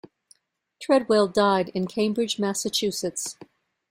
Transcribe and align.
Treadwell 0.81 1.27
died 1.27 1.69
in 1.75 1.85
Cambridge, 1.85 2.39
Massachusetts. 2.39 3.37